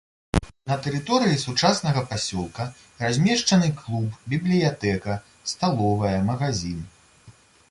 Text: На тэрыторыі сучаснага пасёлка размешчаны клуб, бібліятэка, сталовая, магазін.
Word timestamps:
На 0.69 0.77
тэрыторыі 0.85 1.41
сучаснага 1.41 2.01
пасёлка 2.13 2.67
размешчаны 3.03 3.69
клуб, 3.83 4.19
бібліятэка, 4.35 5.21
сталовая, 5.53 6.17
магазін. 6.33 6.87